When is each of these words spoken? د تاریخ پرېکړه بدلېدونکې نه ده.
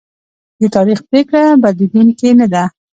د 0.59 0.61
تاریخ 0.75 0.99
پرېکړه 1.09 1.41
بدلېدونکې 1.63 2.29
نه 2.39 2.47
ده. 2.53 2.63